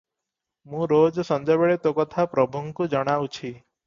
ମୁଁ 0.69 0.85
ରୋଜ 0.91 1.25
ସଞ୍ଜବେଳେ 1.27 1.75
ତୋ 1.83 1.93
କଥା 1.99 2.25
ପ୍ରଭୁଙ୍କୁ 2.31 2.89
ଜଣାଉଛି। 2.95 3.53